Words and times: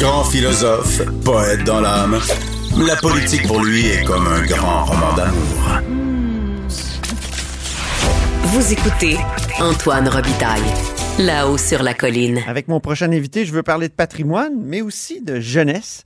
Grand 0.00 0.24
philosophe, 0.24 1.02
poète 1.26 1.62
dans 1.64 1.82
l'âme, 1.82 2.18
la 2.86 2.96
politique 2.96 3.46
pour 3.46 3.62
lui 3.62 3.86
est 3.86 4.02
comme 4.02 4.26
un 4.26 4.46
grand 4.46 4.86
roman 4.86 5.14
d'amour. 5.14 5.82
Vous 8.44 8.72
écoutez 8.72 9.18
Antoine 9.60 10.08
Robitaille, 10.08 10.62
là-haut 11.18 11.58
sur 11.58 11.82
la 11.82 11.92
colline. 11.92 12.38
Avec 12.46 12.66
mon 12.68 12.80
prochain 12.80 13.12
invité, 13.12 13.44
je 13.44 13.52
veux 13.52 13.62
parler 13.62 13.88
de 13.88 13.92
patrimoine, 13.92 14.54
mais 14.58 14.80
aussi 14.80 15.20
de 15.20 15.38
jeunesse. 15.38 16.04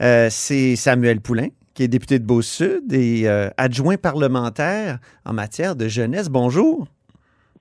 Euh, 0.00 0.26
c'est 0.28 0.74
Samuel 0.74 1.20
Poulain, 1.20 1.50
qui 1.74 1.84
est 1.84 1.88
député 1.88 2.18
de 2.18 2.24
Beau-Sud 2.24 2.92
et 2.92 3.28
euh, 3.28 3.48
adjoint 3.56 3.96
parlementaire 3.96 4.98
en 5.24 5.32
matière 5.32 5.76
de 5.76 5.86
jeunesse. 5.86 6.28
Bonjour. 6.28 6.88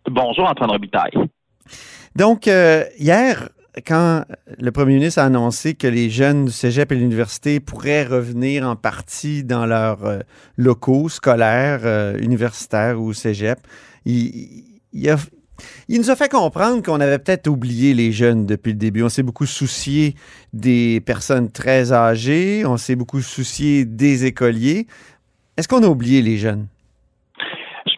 Bonjour, 0.09 0.49
Antoine 0.49 0.71
Robitaille. 0.71 1.13
Donc, 2.15 2.47
euh, 2.47 2.85
hier, 2.97 3.49
quand 3.85 4.23
le 4.57 4.71
premier 4.71 4.95
ministre 4.95 5.19
a 5.19 5.25
annoncé 5.25 5.73
que 5.73 5.87
les 5.87 6.09
jeunes 6.09 6.45
du 6.45 6.51
cégep 6.51 6.91
et 6.91 6.95
l'université 6.95 7.59
pourraient 7.59 8.05
revenir 8.05 8.67
en 8.67 8.75
partie 8.75 9.43
dans 9.43 9.65
leurs 9.65 10.05
euh, 10.05 10.19
locaux 10.57 11.09
scolaires, 11.09 11.81
euh, 11.83 12.17
universitaires 12.19 13.01
ou 13.01 13.13
cégep, 13.13 13.59
il, 14.05 14.63
nous 15.89 16.09
a 16.09 16.15
fait 16.15 16.29
comprendre 16.29 16.83
qu'on 16.83 17.01
avait 17.01 17.19
peut-être 17.19 17.47
oublié 17.47 17.93
les 17.93 18.11
jeunes 18.11 18.45
depuis 18.45 18.71
le 18.71 18.77
début. 18.77 19.03
On 19.03 19.09
s'est 19.09 19.23
beaucoup 19.23 19.45
soucié 19.45 20.15
des 20.53 21.01
personnes 21.01 21.51
très 21.51 21.91
âgées, 21.91 22.65
on 22.65 22.77
s'est 22.77 22.95
beaucoup 22.95 23.21
soucié 23.21 23.83
des 23.83 24.25
écoliers. 24.25 24.87
Est-ce 25.57 25.67
qu'on 25.67 25.83
a 25.83 25.87
oublié 25.87 26.21
les 26.21 26.37
jeunes? 26.37 26.67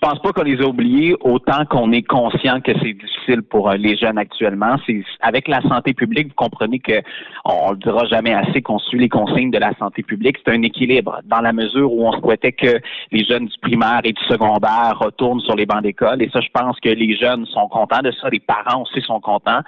Pense 0.07 0.19
pas 0.19 0.31
qu'on 0.31 0.43
les 0.43 0.61
a 0.61 0.65
oubliés 0.65 1.17
autant 1.19 1.65
qu'on 1.65 1.91
est 1.91 2.01
conscient 2.01 2.61
que 2.61 2.71
c'est 2.81 2.93
difficile 2.93 3.41
pour 3.41 3.69
euh, 3.69 3.75
les 3.75 3.97
jeunes 3.97 4.17
actuellement. 4.17 4.77
C'est 4.85 5.03
avec 5.19 5.49
la 5.49 5.61
santé 5.63 5.93
publique, 5.93 6.29
vous 6.29 6.47
comprenez 6.47 6.79
que 6.79 7.01
on, 7.43 7.71
le 7.71 7.77
dira 7.77 8.05
jamais 8.05 8.33
assez 8.33 8.61
qu'on 8.61 8.79
suit 8.79 8.99
les 8.99 9.09
consignes 9.09 9.51
de 9.51 9.57
la 9.57 9.73
santé 9.77 10.03
publique. 10.03 10.37
C'est 10.45 10.53
un 10.53 10.61
équilibre 10.61 11.19
dans 11.25 11.41
la 11.41 11.51
mesure 11.51 11.91
où 11.91 12.07
on 12.07 12.13
souhaitait 12.21 12.53
que 12.53 12.79
les 13.11 13.25
jeunes 13.25 13.47
du 13.47 13.57
primaire 13.61 13.99
et 14.05 14.13
du 14.13 14.23
secondaire 14.29 14.97
retournent 14.97 15.41
sur 15.41 15.57
les 15.57 15.65
bancs 15.65 15.83
d'école. 15.83 16.21
Et 16.21 16.29
ça, 16.29 16.39
je 16.39 16.47
pense 16.53 16.79
que 16.79 16.87
les 16.87 17.17
jeunes 17.17 17.45
sont 17.47 17.67
contents 17.67 18.01
de 18.01 18.11
ça. 18.11 18.29
Les 18.29 18.39
parents 18.39 18.83
aussi 18.83 19.01
sont 19.01 19.19
contents. 19.19 19.59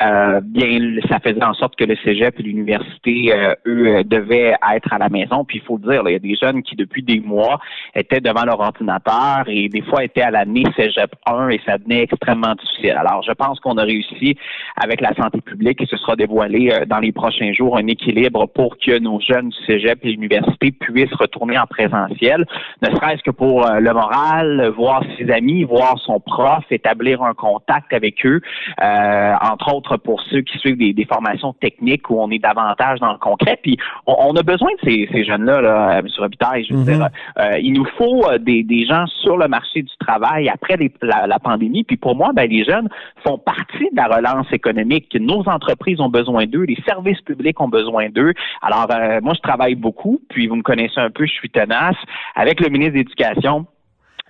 Euh, 0.00 0.40
bien, 0.42 0.78
ça 1.10 1.18
faisait 1.20 1.44
en 1.44 1.52
sorte 1.52 1.76
que 1.76 1.84
le 1.84 1.96
cégep 1.96 2.40
et 2.40 2.42
l'université, 2.42 3.34
euh, 3.34 3.54
eux, 3.66 3.86
euh, 3.88 4.02
devaient 4.04 4.54
être 4.74 4.90
à 4.90 4.96
la 4.96 5.10
maison. 5.10 5.44
Puis 5.44 5.58
il 5.58 5.66
faut 5.66 5.76
dire, 5.76 6.02
il 6.06 6.12
y 6.12 6.16
a 6.16 6.18
des 6.18 6.36
jeunes 6.36 6.62
qui 6.62 6.76
depuis 6.76 7.02
des 7.02 7.20
mois 7.20 7.60
étaient 7.94 8.22
devant 8.22 8.46
leur 8.46 8.60
ordinateur 8.60 9.44
et 9.48 9.68
des 9.68 9.81
fois 9.82 10.04
étaient 10.04 10.22
à 10.22 10.30
l'année 10.30 10.64
Cégep 10.76 11.14
1 11.26 11.48
et 11.50 11.60
ça 11.66 11.78
devenait 11.78 12.02
extrêmement 12.02 12.54
difficile. 12.54 12.96
Alors, 12.98 13.22
je 13.22 13.32
pense 13.32 13.60
qu'on 13.60 13.76
a 13.78 13.82
réussi 13.82 14.36
avec 14.76 15.00
la 15.00 15.14
santé 15.14 15.40
publique 15.40 15.80
et 15.80 15.86
ce 15.86 15.96
sera 15.96 16.16
dévoilé 16.16 16.70
euh, 16.72 16.84
dans 16.86 16.98
les 16.98 17.12
prochains 17.12 17.52
jours 17.52 17.76
un 17.76 17.86
équilibre 17.86 18.46
pour 18.46 18.76
que 18.78 18.98
nos 18.98 19.20
jeunes 19.20 19.50
du 19.50 19.56
Cégep 19.66 19.98
et 20.04 20.08
l'université 20.08 20.72
puissent 20.72 21.14
retourner 21.14 21.58
en 21.58 21.66
présentiel, 21.66 22.46
ne 22.82 22.88
serait-ce 22.94 23.22
que 23.22 23.30
pour 23.30 23.66
euh, 23.66 23.80
le 23.80 23.92
moral, 23.92 24.72
voir 24.76 25.02
ses 25.18 25.30
amis, 25.30 25.64
voir 25.64 25.98
son 25.98 26.20
prof, 26.20 26.64
établir 26.70 27.22
un 27.22 27.34
contact 27.34 27.92
avec 27.92 28.24
eux, 28.26 28.40
euh, 28.82 29.34
entre 29.40 29.74
autres 29.74 29.96
pour 29.96 30.20
ceux 30.30 30.42
qui 30.42 30.58
suivent 30.58 30.78
des, 30.78 30.92
des, 30.92 31.04
formations 31.04 31.52
techniques 31.54 32.08
où 32.10 32.20
on 32.20 32.30
est 32.30 32.38
davantage 32.38 33.00
dans 33.00 33.12
le 33.12 33.18
concret. 33.18 33.58
Puis, 33.62 33.76
on, 34.06 34.16
on 34.18 34.36
a 34.36 34.42
besoin 34.42 34.70
de 34.82 34.88
ces, 34.88 35.08
ces 35.12 35.24
jeunes-là, 35.24 35.60
là, 35.60 35.98
M. 35.98 36.06
Robitaille, 36.18 36.64
je 36.64 36.74
veux 36.74 36.80
mm 36.80 36.82
-hmm. 36.82 36.96
dire, 36.96 37.08
euh, 37.38 37.58
il 37.60 37.72
nous 37.74 37.86
faut 37.98 38.22
des, 38.38 38.62
des 38.62 38.86
gens 38.86 39.06
sur 39.22 39.36
le 39.36 39.48
marché 39.48 39.71
du 39.80 39.96
travail 39.98 40.48
après 40.48 40.76
la, 41.00 41.38
pandémie. 41.38 41.84
Puis 41.84 41.96
pour 41.96 42.14
moi, 42.14 42.32
ben, 42.34 42.48
les 42.48 42.64
jeunes 42.64 42.88
font 43.24 43.38
partie 43.38 43.88
de 43.90 43.96
la 43.96 44.06
relance 44.06 44.52
économique. 44.52 45.16
Nos 45.18 45.48
entreprises 45.48 46.00
ont 46.00 46.10
besoin 46.10 46.46
d'eux, 46.46 46.64
les 46.64 46.78
services 46.86 47.20
publics 47.22 47.60
ont 47.60 47.68
besoin 47.68 48.10
d'eux. 48.10 48.34
Alors, 48.60 48.86
euh, 48.90 49.20
moi, 49.22 49.32
je 49.34 49.40
travaille 49.40 49.74
beaucoup, 49.74 50.20
puis 50.28 50.46
vous 50.46 50.56
me 50.56 50.62
connaissez 50.62 51.00
un 51.00 51.10
peu, 51.10 51.24
je 51.24 51.32
suis 51.32 51.50
tenace. 51.50 51.96
Avec 52.34 52.60
le 52.60 52.68
ministre 52.68 52.92
de 52.92 52.98
l'Éducation, 52.98 53.66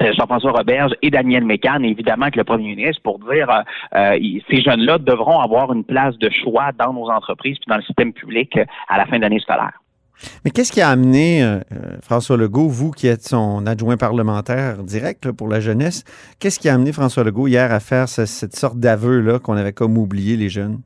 Jean-François 0.00 0.52
Roberge 0.52 0.92
et 1.02 1.10
Daniel 1.10 1.44
Mécan, 1.44 1.82
évidemment 1.82 2.30
que 2.30 2.38
le 2.38 2.44
premier 2.44 2.74
ministre, 2.74 3.02
pour 3.02 3.18
dire 3.18 3.48
euh, 3.50 3.62
euh, 3.94 4.18
ces 4.50 4.60
jeunes-là 4.60 4.98
devront 4.98 5.40
avoir 5.40 5.72
une 5.72 5.84
place 5.84 6.16
de 6.18 6.30
choix 6.30 6.70
dans 6.78 6.92
nos 6.92 7.08
entreprises 7.10 7.58
puis 7.58 7.68
dans 7.68 7.76
le 7.76 7.82
système 7.82 8.12
public 8.12 8.58
à 8.88 8.98
la 8.98 9.06
fin 9.06 9.16
de 9.16 9.22
l'année 9.22 9.40
scolaire. 9.40 9.81
Mais 10.44 10.50
qu'est-ce 10.50 10.72
qui 10.72 10.80
a 10.80 10.88
amené 10.88 11.42
euh, 11.42 11.60
François 12.02 12.36
Legault, 12.36 12.68
vous 12.68 12.90
qui 12.90 13.06
êtes 13.06 13.26
son 13.26 13.66
adjoint 13.66 13.96
parlementaire 13.96 14.82
direct 14.84 15.30
pour 15.32 15.48
la 15.48 15.60
jeunesse, 15.60 16.04
qu'est-ce 16.38 16.58
qui 16.58 16.68
a 16.68 16.74
amené 16.74 16.92
François 16.92 17.24
Legault 17.24 17.48
hier 17.48 17.72
à 17.72 17.80
faire 17.80 18.08
ce, 18.08 18.26
cette 18.26 18.56
sorte 18.56 18.78
d'aveu-là 18.78 19.38
qu'on 19.38 19.56
avait 19.56 19.72
comme 19.72 19.98
oublié 19.98 20.36
les 20.36 20.48
jeunes? 20.48 20.80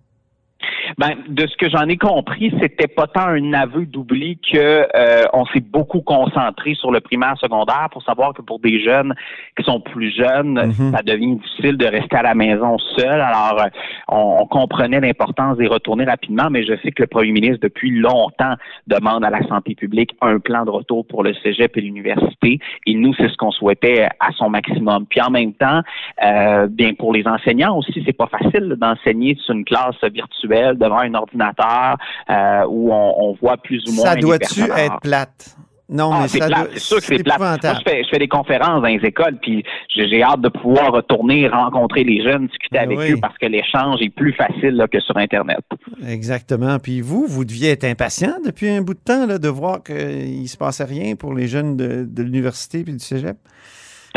Ben, 0.98 1.10
de 1.28 1.46
ce 1.46 1.54
que 1.58 1.68
j'en 1.68 1.86
ai 1.88 1.98
compris, 1.98 2.54
c'était 2.58 2.86
pas 2.86 3.06
tant 3.06 3.26
un 3.26 3.52
aveu 3.52 3.84
d'oubli 3.84 4.38
que 4.38 4.56
euh, 4.96 5.24
on 5.34 5.44
s'est 5.46 5.60
beaucoup 5.60 6.00
concentré 6.00 6.74
sur 6.74 6.90
le 6.90 7.00
primaire 7.00 7.36
secondaire 7.38 7.88
pour 7.92 8.02
savoir 8.02 8.32
que 8.32 8.40
pour 8.40 8.60
des 8.60 8.82
jeunes 8.82 9.14
qui 9.58 9.62
sont 9.62 9.80
plus 9.80 10.10
jeunes, 10.10 10.54
mm 10.54 10.70
-hmm. 10.70 10.96
ça 10.96 11.02
devient 11.02 11.36
difficile 11.36 11.76
de 11.76 11.86
rester 11.86 12.16
à 12.16 12.22
la 12.22 12.34
maison 12.34 12.78
seul. 12.96 13.20
Alors, 13.20 13.60
euh, 13.60 13.68
on, 14.08 14.38
on, 14.40 14.46
comprenait 14.46 15.00
l'importance 15.00 15.58
d'y 15.58 15.66
retourner 15.66 16.04
rapidement, 16.04 16.48
mais 16.50 16.62
je 16.64 16.74
sais 16.82 16.92
que 16.92 17.02
le 17.02 17.08
premier 17.08 17.32
ministre, 17.32 17.60
depuis 17.68 17.90
longtemps, 17.90 18.54
demande 18.86 19.22
à 19.28 19.30
la 19.30 19.42
santé 19.48 19.74
publique 19.74 20.12
un 20.22 20.38
plan 20.38 20.64
de 20.64 20.70
retour 20.70 21.06
pour 21.10 21.22
le 21.22 21.32
cégep 21.42 21.76
et 21.76 21.82
l'université. 21.82 22.58
Et 22.86 22.94
nous, 22.94 23.12
c'est 23.18 23.28
ce 23.32 23.36
qu'on 23.36 23.50
souhaitait 23.60 24.08
à 24.28 24.30
son 24.38 24.48
maximum. 24.48 25.00
Puis 25.10 25.20
en 25.20 25.30
même 25.38 25.52
temps, 25.64 25.80
euh, 26.28 26.66
bien 26.80 26.94
pour 27.00 27.12
les 27.16 27.24
enseignants 27.26 27.76
aussi, 27.76 28.02
c'est 28.06 28.16
pas 28.24 28.30
facile 28.38 28.66
d'enseigner 28.82 29.32
sur 29.42 29.54
une 29.54 29.66
classe 29.72 30.00
virtuelle 30.20 30.74
devant 30.86 30.98
un 30.98 31.14
ordinateur 31.14 31.96
euh, 32.30 32.64
où 32.68 32.92
on, 32.92 33.14
on, 33.18 33.32
voit 33.34 33.56
plus 33.56 33.82
ou 33.88 33.92
moins. 33.92 34.06
Ça 34.06 34.16
doit-tu 34.16 34.62
être 34.62 35.00
plate? 35.00 35.56
Non, 35.88 36.10
ah, 36.12 36.22
mais 36.22 36.28
c'est 36.28 36.38
ça 36.38 36.46
plate. 36.46 36.70
C'est 36.72 36.80
sûr 36.80 36.96
que 36.96 37.04
c'est 37.04 37.22
plate. 37.22 37.38
Moi, 37.38 37.56
je 37.62 37.90
fais, 37.90 38.02
je 38.02 38.08
fais, 38.08 38.18
des 38.18 38.28
conférences 38.28 38.82
dans 38.82 38.88
les 38.88 39.00
écoles, 39.04 39.38
puis 39.40 39.62
j'ai 39.94 40.22
hâte 40.22 40.40
de 40.40 40.48
pouvoir 40.48 40.92
retourner 40.92 41.46
rencontrer 41.48 42.02
les 42.02 42.22
jeunes, 42.24 42.48
discuter 42.48 42.78
avec 42.78 42.98
oui. 42.98 43.12
eux, 43.12 43.18
parce 43.20 43.38
que 43.38 43.46
l'échange 43.46 44.00
est 44.02 44.10
plus 44.10 44.32
facile 44.32 44.74
là, 44.74 44.88
que 44.88 44.98
sur 44.98 45.16
Internet. 45.16 45.60
Exactement. 46.06 46.78
Puis 46.80 47.00
vous, 47.00 47.26
vous 47.28 47.44
deviez 47.44 47.70
être 47.70 47.84
impatient 47.84 48.34
depuis 48.44 48.68
un 48.68 48.82
bout 48.82 48.94
de 48.94 48.98
temps 48.98 49.26
là, 49.26 49.38
de 49.38 49.48
voir 49.48 49.82
qu'il 49.84 50.42
ne 50.42 50.46
se 50.46 50.56
passait 50.56 50.84
rien 50.84 51.14
pour 51.14 51.34
les 51.34 51.46
jeunes 51.46 51.76
de, 51.76 52.04
de 52.04 52.22
l'université 52.22 52.82
puis 52.82 52.92
du 52.92 52.98
cégep? 53.04 53.36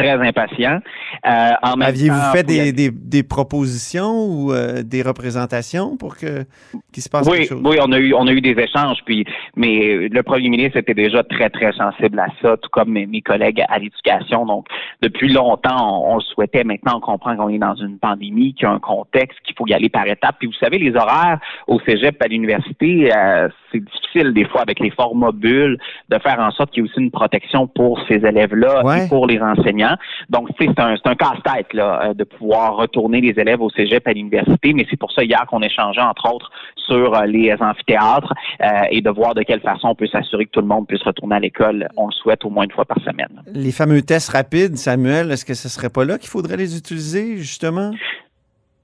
Très 0.01 0.27
impatient. 0.27 0.79
Euh, 1.25 1.51
Aviez-vous 1.81 2.31
fait 2.33 2.43
des, 2.43 2.71
des, 2.71 2.91
des, 2.91 3.23
propositions 3.23 4.25
ou 4.25 4.53
euh, 4.53 4.83
des 4.83 5.01
représentations 5.01 5.97
pour 5.97 6.17
que 6.17 6.45
qu'il 6.91 7.03
se 7.03 7.09
passe 7.09 7.27
oui, 7.27 7.39
quelque 7.39 7.49
chose? 7.49 7.61
Oui, 7.63 7.77
on 7.81 7.91
a 7.91 7.99
eu 7.99 8.13
on 8.13 8.27
a 8.27 8.31
eu 8.31 8.41
des 8.41 8.57
échanges, 8.57 8.99
puis 9.05 9.25
mais 9.55 10.07
le 10.07 10.23
premier 10.23 10.49
ministre 10.49 10.77
était 10.77 10.93
déjà 10.93 11.23
très 11.23 11.49
très 11.49 11.71
sensible 11.73 12.19
à 12.19 12.27
ça, 12.41 12.57
tout 12.57 12.69
comme 12.71 12.91
mes, 12.91 13.05
mes 13.05 13.21
collègues 13.21 13.63
à 13.67 13.79
l'éducation. 13.79 14.45
Donc 14.45 14.67
depuis 15.01 15.31
longtemps, 15.31 16.03
on, 16.03 16.13
on, 16.13 16.16
le 16.16 16.21
souhaitait. 16.21 16.63
Maintenant, 16.63 16.97
on 16.97 17.01
comprend 17.01 17.35
qu'on 17.35 17.49
est 17.49 17.57
dans 17.57 17.75
une 17.75 17.97
pandémie, 17.99 18.53
qu'il 18.53 18.63
y 18.63 18.66
a 18.66 18.71
un 18.71 18.79
contexte, 18.79 19.39
qu'il 19.43 19.55
faut 19.55 19.67
y 19.67 19.73
aller 19.73 19.89
par 19.89 20.07
étapes. 20.07 20.35
Puis 20.39 20.47
vous 20.47 20.53
savez, 20.53 20.77
les 20.77 20.95
horaires 20.95 21.39
au 21.67 21.79
cégep 21.81 22.22
à 22.22 22.28
l'université, 22.28 23.11
euh, 23.16 23.49
c'est 23.72 23.84
difficile 23.84 24.34
des 24.34 24.45
fois 24.45 24.61
avec 24.61 24.79
les 24.79 24.91
formats 24.91 25.31
bulles 25.31 25.78
de 26.09 26.19
faire 26.19 26.40
en 26.40 26.52
sorte 26.52 26.72
qu'il 26.72 26.84
y 26.84 26.85
ait 26.85 26.90
aussi 26.90 26.99
une 26.99 27.11
protection 27.11 27.67
pour 27.67 27.99
ces 28.07 28.16
élèves-là 28.16 28.84
ouais. 28.84 29.05
et 29.05 29.09
pour 29.09 29.28
les 29.28 29.40
enseignants. 29.40 29.89
Donc, 30.30 30.50
c'est 30.59 30.80
un, 30.80 30.96
casse-tête 30.97 31.74
là, 31.74 32.14
de 32.14 32.24
pouvoir 32.24 32.76
retourner 32.76 33.22
les 33.22 33.40
élèves 33.40 33.62
au 33.62 33.70
cégep 33.70 34.08
à 34.08 34.14
l'université, 34.14 34.74
mais 34.74 34.86
c'est 34.90 34.97
pour 34.97 35.12
ça 35.12 35.24
hier 35.24 35.44
qu'on 35.47 35.62
échangeait, 35.62 36.02
entre 36.02 36.34
autres, 36.34 36.52
sur 36.76 37.22
les 37.26 37.56
amphithéâtres 37.59 38.34
euh, 38.62 38.68
et 38.91 39.02
de 39.02 39.09
voir 39.09 39.36
de 39.36 39.44
quelle 39.44 39.62
façon 39.62 39.90
on 39.90 39.96
peut 39.96 40.08
s'assurer 40.08 40.46
que 40.46 40.52
tout 40.52 40.62
le 40.62 40.68
monde 40.68 40.88
puisse 40.88 41.03
retourner 41.03 41.36
à 41.36 41.40
l'école. 41.40 41.88
On 41.97 42.08
le 42.08 42.12
souhaite 42.12 42.44
au 42.46 42.50
moins 42.50 42.66
une 42.66 42.72
fois 42.72 42.86
par 42.86 43.00
semaine. 43.00 43.41
Les 43.53 43.72
fameux 43.72 44.02
tests 44.02 44.30
rapides, 44.30 44.78
Samuel, 44.78 45.32
est-ce 45.32 45.46
que 45.46 45.53
ce 45.53 45.70
serait 45.70 45.90
pas 45.90 46.06
là 46.06 46.18
qu'il 46.18 46.30
faudrait 46.30 46.58
les 46.58 46.78
utiliser, 46.78 47.38
justement? 47.38 47.91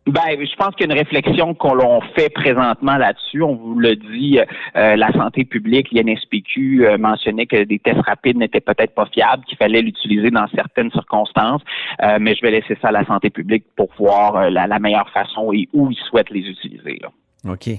Ben, 0.07 0.21
je 0.39 0.55
pense 0.55 0.75
qu'il 0.75 0.87
y 0.87 0.89
a 0.89 0.93
une 0.93 0.99
réflexion 0.99 1.55
qu'on 1.55 1.99
fait 2.15 2.29
présentement 2.29 2.97
là-dessus. 2.97 3.41
On 3.41 3.55
vous 3.55 3.79
le 3.79 3.95
dit, 3.95 4.39
euh, 4.75 4.95
la 4.95 5.11
santé 5.13 5.45
publique, 5.45 5.91
l'INSPQ 5.91 6.85
euh, 6.85 6.97
mentionnait 6.99 7.47
que 7.47 7.63
des 7.63 7.79
tests 7.79 8.01
rapides 8.01 8.37
n'étaient 8.37 8.61
peut-être 8.61 8.93
pas 8.93 9.07
fiables, 9.07 9.43
qu'il 9.45 9.57
fallait 9.57 9.81
l'utiliser 9.81 10.29
dans 10.29 10.47
certaines 10.53 10.91
circonstances. 10.91 11.61
Euh, 12.03 12.17
mais 12.21 12.35
je 12.35 12.41
vais 12.41 12.51
laisser 12.51 12.77
ça 12.81 12.89
à 12.89 12.91
la 12.91 13.05
santé 13.05 13.31
publique 13.31 13.65
pour 13.75 13.89
voir 13.97 14.51
la, 14.51 14.67
la, 14.67 14.77
meilleure 14.77 15.09
façon 15.09 15.51
et 15.51 15.67
où 15.73 15.89
ils 15.89 15.97
souhaitent 16.07 16.29
les 16.29 16.41
utiliser. 16.41 16.99
Là. 17.01 17.09
OK. 17.51 17.69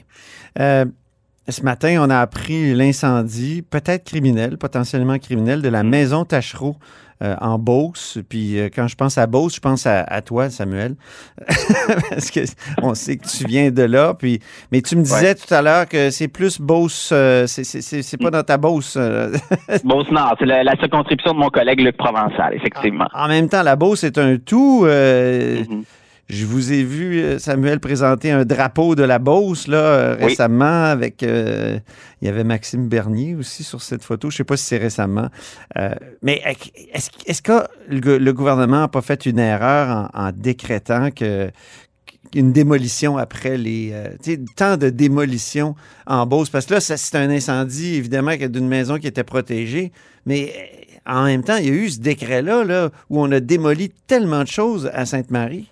Euh, 0.58 0.84
ce 1.48 1.62
matin, 1.62 1.98
on 2.00 2.10
a 2.10 2.18
appris 2.18 2.74
l'incendie, 2.74 3.62
peut-être 3.62 4.04
criminel, 4.04 4.58
potentiellement 4.58 5.18
criminel, 5.18 5.62
de 5.62 5.68
la 5.68 5.84
Mm. 5.84 5.88
maison 5.88 6.24
Tachereau 6.24 6.74
euh, 6.74 7.05
en 7.40 7.58
Beauce. 7.58 8.18
Puis 8.28 8.58
euh, 8.58 8.68
quand 8.74 8.88
je 8.88 8.94
pense 8.96 9.16
à 9.18 9.26
Beauce, 9.26 9.54
je 9.56 9.60
pense 9.60 9.86
à, 9.86 10.00
à 10.02 10.20
toi, 10.22 10.50
Samuel. 10.50 10.96
Parce 12.10 12.30
que 12.30 12.40
on 12.82 12.94
sait 12.94 13.16
que 13.16 13.26
tu 13.26 13.44
viens 13.46 13.70
de 13.70 13.82
là. 13.82 14.14
Puis, 14.14 14.40
mais 14.72 14.82
tu 14.82 14.96
me 14.96 15.02
disais 15.02 15.34
tout 15.34 15.52
à 15.52 15.62
l'heure 15.62 15.88
que 15.88 16.10
c'est 16.10 16.28
plus 16.28 16.60
Beauce, 16.60 17.10
euh, 17.12 17.46
c'est- 17.46 18.16
pas 18.22 18.30
dans 18.30 18.42
ta 18.42 18.56
Beauce. 18.58 18.96
euh. 18.96 19.32
Beauce-Nord, 19.84 20.36
c'est 20.38 20.46
la, 20.46 20.62
la 20.64 20.76
circonscription 20.76 21.32
de 21.32 21.38
mon 21.38 21.48
collègue 21.48 21.80
Luc 21.80 21.96
Provençal, 21.96 22.54
effectivement. 22.54 23.06
en 23.14 23.28
même 23.28 23.48
temps, 23.48 23.62
la 23.62 23.76
Beauce 23.76 24.04
est 24.04 24.18
un 24.18 24.36
tout. 24.38 24.84
euh, 24.86 25.62
Mhm. 25.68 25.84
Je 26.28 26.44
vous 26.44 26.72
ai 26.72 26.82
vu, 26.82 27.20
euh, 27.22 27.38
Samuel, 27.38 27.78
présenter 27.78 28.32
un 28.32 28.44
drapeau 28.44 28.96
de 28.96 29.04
la 29.04 29.20
Beauce 29.20 29.68
là, 29.68 29.78
euh, 29.78 30.16
Oui. 30.18 30.26
récemment 30.26 30.84
avec. 30.84 31.22
euh, 31.22 31.78
il 32.20 32.26
y 32.26 32.28
avait 32.28 32.42
Maxime 32.42 32.88
Bernier 32.88 33.36
aussi 33.36 33.62
sur 33.62 33.80
cette 33.80 34.02
photo. 34.02 34.28
Je 34.30 34.34
ne 34.34 34.38
sais 34.38 34.44
pas 34.44 34.56
si 34.56 34.64
c'est 34.64 34.78
récemment. 34.78 35.28
Euh, 35.78 35.94
mais 36.22 36.42
est-ce 36.92 37.10
est-ce 37.26 37.42
que 37.42 37.62
le, 37.88 38.18
le 38.18 38.32
gouvernement 38.32 38.80
n'a 38.80 38.88
pas 38.88 39.02
fait 39.02 39.24
une 39.26 39.38
erreur 39.38 40.10
en, 40.14 40.26
en 40.28 40.32
décrétant 40.32 41.10
que 41.12 41.50
une 42.34 42.52
démolition 42.52 43.16
après 43.18 43.56
les. 43.56 43.90
euh, 43.92 44.08
tu 44.20 44.32
sais, 44.32 44.40
tant 44.56 44.76
de 44.76 44.90
démolitions 44.90 45.76
en 46.08 46.26
Beauce? 46.26 46.50
Parce 46.50 46.66
que 46.66 46.74
là, 46.74 46.80
c'est 46.80 47.14
un 47.14 47.30
incendie, 47.30 47.94
évidemment, 47.94 48.32
d'une 48.36 48.66
maison 48.66 48.98
qui 48.98 49.06
était 49.06 49.22
protégée. 49.24 49.92
Mais 50.26 50.52
euh, 51.06 51.12
en 51.14 51.24
même 51.24 51.44
temps, 51.44 51.56
il 51.56 51.66
y 51.66 51.70
a 51.70 51.72
eu 51.74 51.88
ce 51.88 52.00
décret-là 52.00 52.64
là, 52.64 52.90
où 53.10 53.20
on 53.22 53.30
a 53.30 53.38
démoli 53.38 53.92
tellement 54.08 54.42
de 54.42 54.48
choses 54.48 54.90
à 54.92 55.06
Sainte-Marie. 55.06 55.70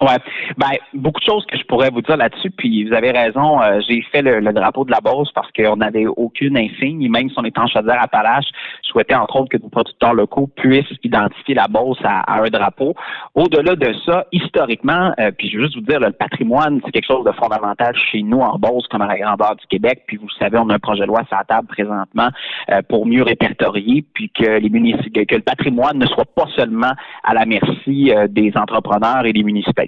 Ouais, 0.00 0.18
ben 0.56 0.70
beaucoup 0.92 1.20
de 1.20 1.24
choses 1.24 1.46
que 1.46 1.56
je 1.56 1.64
pourrais 1.64 1.88
vous 1.90 2.02
dire 2.02 2.16
là-dessus. 2.16 2.50
Puis 2.50 2.84
vous 2.84 2.92
avez 2.92 3.12
raison, 3.12 3.62
euh, 3.62 3.80
j'ai 3.88 4.02
fait 4.10 4.22
le, 4.22 4.40
le 4.40 4.52
drapeau 4.52 4.84
de 4.84 4.90
la 4.90 5.00
Beauce 5.00 5.30
parce 5.32 5.50
qu'on 5.52 5.76
n'avait 5.76 6.06
aucune 6.06 6.58
insigne. 6.58 7.08
Même 7.08 7.30
si 7.30 7.34
on 7.38 7.44
est 7.44 7.56
en 7.56 7.68
chaudière 7.68 8.02
Appalaches, 8.02 8.48
je 8.82 8.88
souhaitais 8.88 9.14
entre 9.14 9.36
autres 9.36 9.50
que 9.50 9.62
nos 9.62 9.68
producteurs 9.68 10.14
locaux 10.14 10.48
puissent 10.56 10.90
identifier 11.04 11.54
la 11.54 11.68
Beauce 11.68 12.00
à, 12.02 12.20
à 12.22 12.42
un 12.42 12.48
drapeau. 12.48 12.94
Au-delà 13.36 13.76
de 13.76 13.94
ça, 14.04 14.26
historiquement, 14.32 15.12
euh, 15.20 15.30
puis 15.30 15.48
je 15.48 15.58
veux 15.58 15.64
juste 15.64 15.76
vous 15.76 15.82
dire, 15.82 16.00
le 16.00 16.10
patrimoine, 16.10 16.80
c'est 16.84 16.90
quelque 16.90 17.06
chose 17.06 17.24
de 17.24 17.32
fondamental 17.32 17.94
chez 18.10 18.22
nous 18.22 18.40
en 18.40 18.58
Beauce 18.58 18.88
comme 18.88 19.02
à 19.02 19.06
la 19.06 19.16
grandeur 19.16 19.54
du 19.54 19.66
Québec. 19.68 20.02
Puis 20.08 20.16
vous 20.16 20.30
savez, 20.40 20.58
on 20.58 20.70
a 20.70 20.74
un 20.74 20.78
projet 20.80 21.02
de 21.02 21.06
loi 21.06 21.22
sur 21.28 21.36
la 21.36 21.44
table 21.44 21.68
présentement 21.68 22.30
euh, 22.70 22.82
pour 22.88 23.06
mieux 23.06 23.22
répertorier, 23.22 24.04
puis 24.12 24.28
que 24.30 24.58
les 24.58 24.70
que 25.24 25.36
le 25.36 25.42
patrimoine 25.42 25.98
ne 25.98 26.06
soit 26.06 26.26
pas 26.34 26.46
seulement 26.56 26.92
à 27.22 27.32
la 27.32 27.46
merci 27.46 28.10
euh, 28.10 28.26
des 28.28 28.52
entrepreneurs 28.56 29.24
et 29.24 29.32
des 29.32 29.44
municipalités. 29.44 29.83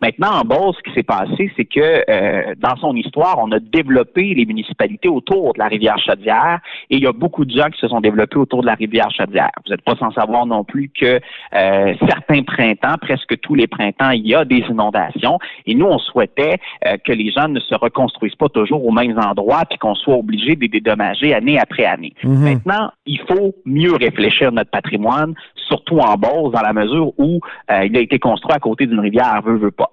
Maintenant, 0.00 0.40
en 0.40 0.42
Beauce, 0.42 0.76
ce 0.78 0.82
qui 0.82 0.94
s'est 0.94 1.02
passé, 1.02 1.50
c'est 1.56 1.64
que 1.64 2.04
euh, 2.08 2.54
dans 2.58 2.76
son 2.76 2.94
histoire, 2.94 3.38
on 3.38 3.50
a 3.52 3.58
développé 3.58 4.34
les 4.34 4.44
municipalités 4.44 5.08
autour 5.08 5.54
de 5.54 5.58
la 5.58 5.66
rivière 5.66 5.98
Chaudière 5.98 6.60
et 6.90 6.96
il 6.96 7.02
y 7.02 7.06
a 7.06 7.12
beaucoup 7.12 7.44
de 7.44 7.50
gens 7.50 7.68
qui 7.70 7.80
se 7.80 7.88
sont 7.88 8.00
développés 8.00 8.36
autour 8.36 8.62
de 8.62 8.66
la 8.66 8.74
rivière 8.74 9.10
Chaudière. 9.10 9.50
Vous 9.64 9.72
n'êtes 9.72 9.82
pas 9.82 9.96
sans 9.96 10.10
savoir 10.12 10.46
non 10.46 10.64
plus 10.64 10.90
que 10.90 11.20
euh, 11.54 11.94
certains 12.08 12.42
printemps, 12.42 12.96
presque 13.00 13.38
tous 13.40 13.54
les 13.54 13.66
printemps, 13.66 14.10
il 14.10 14.26
y 14.26 14.34
a 14.34 14.44
des 14.44 14.64
inondations 14.68 15.38
et 15.66 15.74
nous, 15.74 15.86
on 15.86 15.98
souhaitait 15.98 16.58
euh, 16.86 16.96
que 17.04 17.12
les 17.12 17.30
gens 17.30 17.48
ne 17.48 17.60
se 17.60 17.74
reconstruisent 17.74 18.34
pas 18.36 18.48
toujours 18.48 18.84
aux 18.84 18.92
mêmes 18.92 19.18
endroits 19.18 19.64
puis 19.68 19.78
qu'on 19.78 19.94
soit 19.94 20.16
obligé 20.16 20.56
de 20.56 20.60
les 20.60 20.68
dédommager 20.68 21.34
année 21.34 21.58
après 21.58 21.84
année. 21.84 22.14
Mhm. 22.22 22.44
Maintenant, 22.44 22.90
il 23.06 23.20
faut 23.20 23.54
mieux 23.64 23.94
réfléchir 23.94 24.52
notre 24.52 24.70
patrimoine, 24.70 25.34
surtout 25.68 25.98
en 25.98 26.14
Beauce, 26.16 26.52
dans 26.52 26.62
la 26.62 26.72
mesure 26.72 27.12
où 27.18 27.40
il 27.68 27.96
a 27.96 28.00
été 28.00 28.18
construit 28.18 28.54
à 28.54 28.58
côté 28.58 28.86
d'une 28.86 29.00
rivière, 29.00 29.35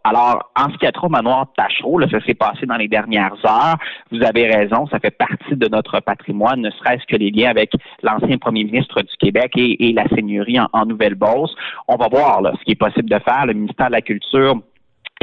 Alors, 0.04 0.52
en 0.56 0.70
ce 0.72 0.78
qui 0.78 0.86
a 0.86 0.92
au 1.02 1.10
manoir 1.10 1.48
Tachereau, 1.56 2.00
là, 2.00 2.08
ça 2.10 2.20
s'est 2.26 2.34
passé 2.34 2.66
dans 2.66 2.76
les 2.78 2.88
dernières 2.88 3.36
heures. 3.46 3.78
Vous 4.12 4.24
avez 4.24 4.48
raison, 4.48 4.88
ça 4.88 5.00
fait 5.00 5.12
partie 5.12 5.56
de 5.56 5.68
notre 5.68 6.00
patrimoine, 6.00 6.62
ne 6.62 6.72
serait-ce 6.72 7.06
que 7.06 7.16
les 7.16 7.32
liens 7.32 7.50
avec 7.50 7.72
l'ancien 8.02 8.38
premier 8.38 8.64
ministre 8.64 9.02
du 9.02 9.16
Québec 9.20 9.52
et, 9.56 9.94
la 9.94 10.08
seigneurie 10.10 10.60
en, 10.60 10.86
Nouvelle-Beauce. 10.86 11.56
On 11.88 11.96
va 11.96 12.08
voir 12.08 12.42
ce 12.58 12.64
qui 12.64 12.72
est 12.72 12.76
possible 12.76 13.10
de 13.10 13.20
faire. 13.20 13.46
Le 13.46 13.54
ministère 13.54 13.88
de 13.88 13.94
la 13.94 14.02
Culture 14.02 14.56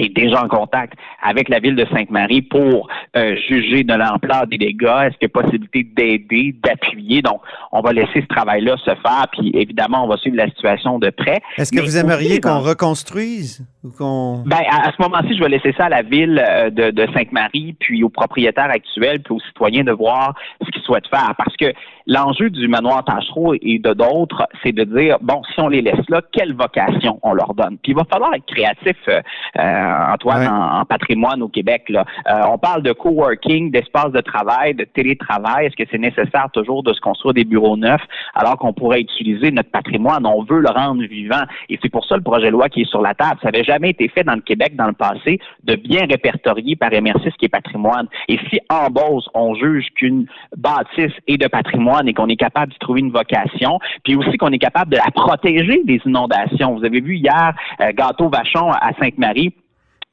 est 0.00 0.14
déjà 0.14 0.43
en 0.43 0.49
contact 0.49 0.94
avec 1.23 1.49
la 1.49 1.58
ville 1.61 1.76
de 1.76 1.87
Sainte-Marie 1.93 2.43
pour 2.43 2.88
euh, 3.17 3.37
juger 3.49 3.85
de 3.85 3.94
l'ampleur 3.94 4.47
des 4.47 4.58
dégâts. 4.58 5.06
Est-ce 5.06 5.17
qu'il 5.19 5.29
y 5.29 5.32
a 5.38 5.43
possibilité 5.43 5.85
d'aider, 5.85 6.55
d'appuyer? 6.62 7.23
Donc, 7.23 7.41
on 7.73 7.81
va 7.81 7.93
laisser 7.93 8.20
ce 8.23 8.26
travail-là 8.26 8.76
se 8.79 8.91
faire, 8.91 9.26
puis 9.32 9.50
évidemment, 9.55 10.05
on 10.05 10.08
va 10.08 10.17
suivre 10.17 10.37
la 10.37 10.49
situation 10.49 10.99
de 10.99 11.11
près. 11.11 11.41
Est-ce 11.56 11.70
que 11.70 11.76
Mais 11.76 11.82
vous 11.82 11.97
aimeriez 11.97 12.41
qu'on 12.41 12.61
reconstruise 12.61 13.67
ou 13.85 13.91
qu'on. 13.91 14.43
ben, 14.47 14.61
à, 14.70 14.88
à 14.88 14.93
ce 14.93 15.00
moment-ci, 15.02 15.37
je 15.37 15.43
vais 15.43 15.49
laisser 15.49 15.73
ça 15.76 15.87
à 15.87 15.88
la 15.88 16.02
ville 16.02 16.43
euh, 16.47 16.70
de, 16.70 16.91
de 16.91 17.06
Sainte-Marie, 17.14 17.76
puis 17.79 18.02
aux 18.02 18.08
propriétaires 18.08 18.70
actuels, 18.70 19.20
puis 19.23 19.35
aux 19.35 19.41
citoyens 19.41 19.85
de 19.85 19.93
voir 19.93 20.35
ce 20.64 20.70
qu'ils 20.70 20.82
souhaitent 20.82 21.08
faire. 21.08 21.35
Parce 21.37 21.56
que 21.56 21.73
l'enjeu 22.06 22.50
du 22.50 22.69
manoir 22.69 23.05
Tachereau 23.05 23.55
et 23.55 23.79
de 23.79 23.93
d'autres, 23.93 24.47
c'est 24.62 24.73
de 24.73 24.85
dire, 24.85 25.19
bon, 25.20 25.43
si 25.55 25.61
on 25.61 25.69
les 25.69 25.82
laisse 25.82 26.08
là, 26.08 26.20
quelle 26.32 26.55
vocation 26.55 27.19
on 27.23 27.32
leur 27.32 27.55
donne? 27.55 27.79
Puis 27.82 27.93
il 27.93 27.94
va 27.94 28.05
falloir 28.11 28.35
être 28.35 28.47
créatif, 28.47 28.97
euh, 29.08 29.20
euh, 29.58 29.89
Antoine, 30.12 30.40
Ouais. 30.40 30.48
en, 30.48 30.81
en 30.81 30.84
patrimoine 30.84 31.42
au 31.42 31.48
Québec. 31.48 31.84
Là. 31.88 32.04
Euh, 32.28 32.42
on 32.52 32.58
parle 32.58 32.82
de 32.82 32.92
coworking, 32.92 33.70
d'espace 33.70 34.12
de 34.12 34.20
travail, 34.20 34.75
de 34.75 34.84
télétravail. 34.84 35.66
Est-ce 35.66 35.76
que 35.76 35.88
c'est 35.90 35.98
nécessaire 35.98 36.48
toujours 36.52 36.82
de 36.82 36.92
se 36.92 37.00
construire 37.00 37.34
des 37.34 37.44
bureaux 37.44 37.76
neufs 37.76 38.00
alors 38.34 38.56
qu'on 38.56 38.72
pourrait 38.72 39.00
utiliser 39.00 39.50
notre 39.50 39.70
patrimoine? 39.70 40.25
On 40.26 40.42
veut 40.44 40.60
le 40.60 40.70
rendre 40.70 41.02
vivant. 41.04 41.42
Et 41.69 41.78
c'est 41.82 41.88
pour 41.90 42.04
ça 42.06 42.16
le 42.16 42.22
projet 42.22 42.46
de 42.46 42.52
loi 42.52 42.69
qui 42.69 42.82
est 42.82 42.90
sur 42.90 43.02
la 43.02 43.14
table. 43.14 43.38
Ça 43.42 43.50
n'avait 43.50 43.64
jamais 43.64 43.90
été 43.90 44.08
fait 44.08 44.25
dans 44.25 44.34
le 44.34 44.40
Québec 44.40 44.76
dans 44.76 44.87
le 44.87 44.92
passé 44.92 45.38
de 45.64 45.75
bien 45.75 46.06
répertorier 46.06 46.76
par 46.76 46.90
MRC 46.90 47.25
ce 47.31 47.37
qui 47.37 47.46
est 47.46 47.48
patrimoine. 47.48 48.06
Et 48.28 48.38
si 48.48 48.60
en 48.70 48.88
Beauce, 48.90 49.28
on 49.34 49.54
juge 49.54 49.87
qu'une 49.96 50.26
bâtisse 50.56 51.12
est 51.26 51.37
de 51.38 51.48
patrimoine 51.48 52.08
et 52.08 52.14
qu'on 52.14 52.28
est 52.28 52.37
capable 52.37 52.72
d'y 52.72 52.78
trouver 52.78 53.00
une 53.00 53.10
vocation, 53.12 53.78
puis 54.04 54.14
aussi 54.16 54.37
qu'on 54.37 54.50
est 54.52 54.58
capable 54.58 54.92
de 54.92 54.96
la 54.96 55.10
protéger 55.14 55.82
des 55.84 56.00
inondations. 56.04 56.76
Vous 56.76 56.84
avez 56.84 57.00
vu 57.00 57.16
hier 57.16 57.52
euh, 57.81 57.92
Gâteau 57.92 58.28
Vachon 58.28 58.70
à 58.70 58.92
Sainte-Marie 59.00 59.54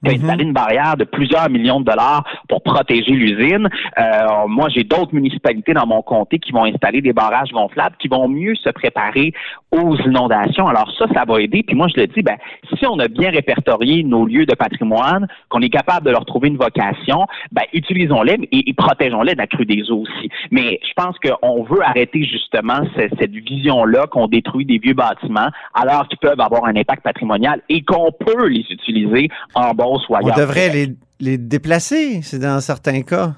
qui 0.04 0.12
a 0.12 0.14
Mhm. 0.14 0.22
installé 0.24 0.44
une 0.44 0.54
barrière 0.54 0.96
de 0.96 1.04
plusieurs 1.06 1.50
millions 1.50 1.80
de 1.80 1.86
dollars 1.86 2.24
pour 2.50 2.62
protéger 2.62 3.12
l'usine. 3.12 3.68
Euh, 3.98 4.48
moi, 4.48 4.70
j'ai 4.70 4.84
d'autres 4.84 5.14
municipalités 5.14 5.74
dans 5.74 5.88
mon 5.88 6.02
comté 6.02 6.38
qui 6.40 6.52
vont 6.52 6.66
installer 6.66 7.02
des 7.02 7.14
barrages 7.14 7.50
gonflables, 7.52 7.96
qui 8.00 8.08
vont 8.08 8.28
mieux 8.28 8.56
se 8.56 8.70
préparer 8.70 9.34
aux 9.72 9.98
inondations. 9.98 10.68
Alors 10.68 10.92
ça, 10.98 11.06
ça 11.14 11.26
va 11.26 11.42
aider. 11.42 11.64
Puis 11.64 11.76
moi, 11.76 11.88
je 11.94 12.00
le 12.00 12.08
dis, 12.08 12.22
ben, 12.22 12.38
si 12.78 12.86
on 12.86 13.00
a 13.00 13.08
bien 13.08 13.32
répertorié 13.32 14.04
nos 14.04 14.26
lieux 14.26 14.46
de 14.46 14.54
patrimoine, 14.56 15.28
qu'on 15.50 15.62
est 15.62 15.70
capable 15.70 16.06
de 16.06 16.12
leur 16.12 16.26
trouver 16.26 16.50
une 16.50 16.58
vocation, 16.58 17.26
ben, 17.52 17.64
utilisons-les 17.74 18.38
et, 18.52 18.70
et 18.70 18.74
protégeons-les 18.74 19.34
de 19.34 19.38
la 19.40 19.48
crue 19.48 19.66
des 19.66 19.90
eaux 19.92 20.02
aussi. 20.04 20.30
Mais 20.52 20.80
je 20.88 20.94
pense 20.96 21.16
qu'on 21.20 21.64
veut 21.64 21.84
arrêter 21.84 22.24
justement 22.24 22.80
ce- 22.96 23.10
cette 23.20 23.32
vision-là 23.32 24.08
qu'on 24.08 24.28
détruit 24.28 24.66
des 24.66 24.78
vieux 24.78 24.94
bâtiments 24.94 25.50
alors 25.74 26.08
qu'ils 26.08 26.20
peuvent 26.20 26.40
avoir 26.40 26.66
un 26.66 26.76
impact 26.76 27.04
patrimonial 27.04 27.62
et 27.70 27.82
qu'on 27.82 28.12
peut 28.12 28.48
les 28.48 28.66
utiliser 28.70 29.30
en 29.56 29.74
Beauce 29.88 30.08
ou 30.10 30.14
On 30.14 30.18
ailleurs. 30.18 30.36
devrait 30.38 30.70
les, 30.70 30.88
les 31.20 31.38
déplacer, 31.38 32.22
c'est 32.24 32.40
dans 32.40 32.60
certains 32.60 33.02
cas. 33.02 33.34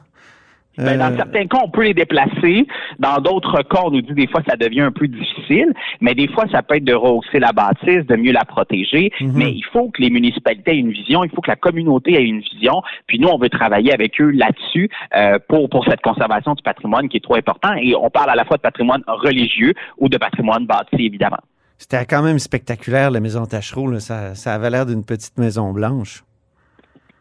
Ben, 0.77 0.97
dans 0.97 1.11
Euh, 1.11 1.17
certains 1.17 1.45
cas, 1.45 1.57
on 1.65 1.69
peut 1.69 1.83
les 1.83 1.93
déplacer. 1.93 2.65
Dans 2.99 3.17
d'autres 3.17 3.63
cas, 3.63 3.81
on 3.83 3.91
nous 3.91 4.01
dit 4.01 4.13
des 4.13 4.27
fois 4.27 4.41
ça 4.49 4.55
devient 4.55 4.79
un 4.81 4.93
peu 4.93 5.09
difficile, 5.09 5.73
mais 5.99 6.15
des 6.15 6.29
fois, 6.29 6.45
ça 6.53 6.61
peut 6.63 6.77
être 6.77 6.85
de 6.85 6.93
rehausser 6.93 7.39
la 7.39 7.51
bâtisse, 7.51 8.05
de 8.07 8.15
mieux 8.15 8.31
la 8.31 8.45
protéger. 8.45 9.11
Mhm. 9.19 9.31
Mais 9.35 9.51
il 9.51 9.65
faut 9.73 9.89
que 9.89 10.01
les 10.01 10.09
municipalités 10.09 10.71
aient 10.71 10.77
une 10.77 10.91
vision, 10.93 11.25
il 11.25 11.31
faut 11.31 11.41
que 11.41 11.49
la 11.51 11.57
communauté 11.57 12.13
ait 12.13 12.23
une 12.23 12.39
vision. 12.39 12.81
Puis 13.07 13.19
nous, 13.19 13.27
on 13.27 13.37
veut 13.37 13.49
travailler 13.49 13.91
avec 13.93 14.21
eux 14.21 14.29
là-dessus 14.29 14.89
euh, 15.17 15.37
pour, 15.49 15.69
pour 15.69 15.83
cette 15.83 15.99
conservation 16.01 16.53
du 16.53 16.63
patrimoine 16.63 17.09
qui 17.09 17.17
est 17.17 17.23
trop 17.23 17.35
important. 17.35 17.73
Et 17.81 17.93
on 17.95 18.09
parle 18.09 18.29
à 18.29 18.35
la 18.35 18.45
fois 18.45 18.55
de 18.55 18.61
patrimoine 18.61 19.03
religieux 19.07 19.73
ou 19.97 20.07
de 20.07 20.17
patrimoine 20.17 20.65
bâti, 20.65 20.95
évidemment. 21.05 21.41
C'était 21.77 22.05
quand 22.05 22.21
même 22.23 22.39
spectaculaire, 22.39 23.11
la 23.11 23.19
maison 23.19 23.45
Tachereau. 23.45 23.87
là. 23.91 23.99
Ça, 23.99 24.33
ça 24.35 24.53
avait 24.53 24.69
l'air 24.69 24.85
d'une 24.85 25.03
petite 25.03 25.37
maison 25.37 25.73
blanche. 25.73 26.23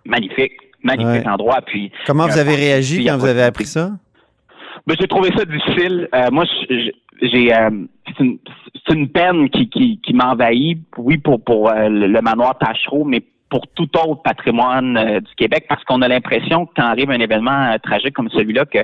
Magnifique. 0.08 0.52
Magnifique 0.82 1.24
Ouais. 1.24 1.28
endroit. 1.28 1.60
Puis 1.66 1.90
Comment 2.06 2.24
a 2.24 2.28
vous 2.28 2.38
avez 2.38 2.54
réagi 2.54 3.04
quand 3.04 3.16
vous 3.16 3.26
avez 3.26 3.42
appris 3.42 3.66
ça? 3.66 3.90
Ben, 4.86 4.94
j'ai 4.98 5.08
trouvé 5.08 5.30
ça 5.36 5.44
difficile. 5.44 6.08
Euh, 6.14 6.28
moi, 6.30 6.44
j'ai 7.20 7.54
euh, 7.54 7.70
c'est 8.16 8.94
une, 8.94 9.08
peine 9.08 9.50
qui, 9.50 9.68
qui, 9.68 10.00
qui 10.00 10.14
m'envahit, 10.14 10.78
oui, 10.96 11.18
pour, 11.18 11.42
pour 11.42 11.70
euh, 11.70 11.88
le, 11.88 12.20
manoir 12.22 12.56
Tachereau, 12.58 13.04
mais 13.04 13.22
pour 13.50 13.66
tout 13.74 13.88
autre 13.98 14.22
patrimoine 14.22 14.96
euh, 14.96 15.20
du 15.20 15.34
Québec, 15.36 15.66
parce 15.68 15.82
qu'on 15.84 16.02
a 16.02 16.08
l'impression 16.08 16.66
que 16.66 16.72
quand 16.76 16.84
arrive 16.84 17.10
un 17.10 17.20
événement 17.20 17.72
euh, 17.72 17.78
tragique 17.82 18.14
comme 18.14 18.30
celui-là, 18.30 18.66
que 18.66 18.78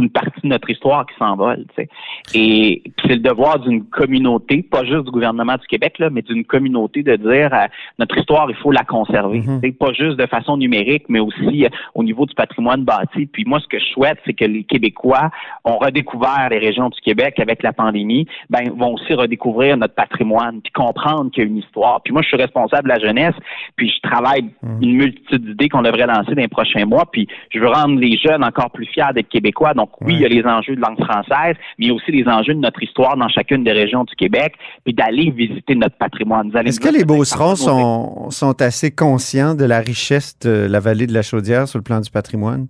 une 0.00 0.10
partie 0.10 0.40
de 0.42 0.48
notre 0.48 0.68
histoire 0.70 1.06
qui 1.06 1.14
s'envole. 1.18 1.64
tu 1.76 1.82
sais. 1.82 1.88
Et 2.34 2.82
c'est 3.02 3.14
le 3.14 3.20
devoir 3.20 3.58
d'une 3.60 3.84
communauté, 3.84 4.62
pas 4.62 4.84
juste 4.84 5.04
du 5.04 5.10
gouvernement 5.10 5.54
du 5.56 5.66
Québec, 5.66 5.98
là, 5.98 6.10
mais 6.10 6.22
d'une 6.22 6.44
communauté 6.44 7.02
de 7.02 7.16
dire 7.16 7.52
euh, 7.52 7.66
notre 7.98 8.16
histoire, 8.18 8.48
il 8.50 8.56
faut 8.56 8.70
la 8.72 8.84
conserver. 8.84 9.40
Tu 9.40 9.68
sais, 9.68 9.72
Pas 9.72 9.92
juste 9.92 10.16
de 10.18 10.26
façon 10.26 10.56
numérique, 10.56 11.04
mais 11.08 11.20
aussi 11.20 11.64
euh, 11.64 11.68
au 11.94 12.02
niveau 12.04 12.26
du 12.26 12.34
patrimoine 12.34 12.84
bâti. 12.84 13.26
Puis 13.26 13.44
moi, 13.46 13.60
ce 13.60 13.66
que 13.66 13.78
je 13.78 13.84
souhaite, 13.86 14.18
c'est 14.26 14.34
que 14.34 14.44
les 14.44 14.64
Québécois 14.64 15.30
ont 15.64 15.78
redécouvert 15.78 16.48
les 16.50 16.58
régions 16.58 16.88
du 16.88 17.00
Québec 17.00 17.38
avec 17.40 17.62
la 17.62 17.72
pandémie, 17.72 18.26
ben 18.50 18.70
vont 18.76 18.94
aussi 18.94 19.14
redécouvrir 19.14 19.76
notre 19.76 19.94
patrimoine, 19.94 20.60
puis 20.62 20.72
comprendre 20.72 21.30
qu'il 21.30 21.44
y 21.44 21.46
a 21.46 21.48
une 21.48 21.58
histoire. 21.58 22.00
Puis 22.02 22.12
moi, 22.12 22.22
je 22.22 22.28
suis 22.28 22.36
responsable 22.36 22.84
de 22.84 22.94
la 22.94 22.98
jeunesse, 22.98 23.34
puis 23.76 23.90
je 23.90 24.00
travaille 24.08 24.44
Mhm. 24.62 24.82
une 24.82 24.92
multitude 24.96 25.44
d'idées 25.44 25.68
qu'on 25.68 25.82
devrait 25.82 26.06
lancer 26.06 26.34
dans 26.34 26.42
les 26.42 26.48
prochains 26.48 26.84
mois. 26.84 27.04
Puis 27.10 27.26
je 27.50 27.58
veux 27.58 27.68
rendre 27.68 27.98
les 28.00 28.16
jeunes 28.18 28.44
encore 28.44 28.70
plus 28.70 28.86
fiers 28.86 29.04
d'être 29.14 29.28
québécois. 29.28 29.74
Donc 29.74 29.85
oui, 30.00 30.06
Ouais. 30.06 30.12
il 30.14 30.20
y 30.20 30.24
a 30.24 30.28
les 30.28 30.44
enjeux 30.44 30.74
de 30.76 30.80
langue 30.80 30.98
française, 31.04 31.56
mais 31.78 31.86
il 31.86 31.88
y 31.88 31.90
a 31.90 31.94
aussi 31.94 32.10
les 32.12 32.26
enjeux 32.26 32.54
de 32.54 32.60
notre 32.60 32.82
histoire 32.82 33.16
dans 33.16 33.28
chacune 33.28 33.64
des 33.64 33.72
régions 33.72 34.04
du 34.04 34.14
Québec, 34.16 34.54
puis 34.84 34.94
d'aller 34.94 35.30
visiter 35.30 35.74
notre 35.74 35.96
patrimoine. 35.96 36.50
Est-ce 36.64 36.80
que 36.80 36.88
les 36.88 37.04
Beaucerons 37.04 37.56
sont, 37.56 38.30
sont 38.30 38.60
assez 38.62 38.90
conscients 38.90 39.54
de 39.54 39.64
la 39.64 39.80
richesse 39.80 40.38
de 40.40 40.66
la 40.68 40.80
vallée 40.80 41.06
de 41.06 41.14
la 41.14 41.22
Chaudière 41.22 41.66
sur 41.68 41.78
le 41.78 41.82
plan 41.84 42.00
du 42.00 42.10
patrimoine? 42.10 42.66